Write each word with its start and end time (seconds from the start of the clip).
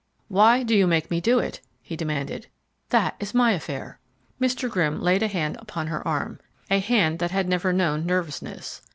"Why 0.29 0.63
do 0.63 0.75
you 0.75 0.87
make 0.87 1.11
me 1.11 1.21
do 1.21 1.37
it?" 1.37 1.61
he 1.83 1.95
demanded. 1.95 2.47
"That 2.89 3.15
is 3.19 3.35
my 3.35 3.51
affair." 3.51 3.99
Mr. 4.41 4.67
Grimm 4.67 4.99
laid 4.99 5.21
a 5.21 5.27
hand 5.27 5.57
upon 5.59 5.85
her 5.85 6.07
arm, 6.07 6.39
a 6.71 6.79
hand 6.79 7.19
that 7.19 7.29
had 7.29 7.47
never 7.47 7.71
known 7.71 8.07
nervousness. 8.07 8.81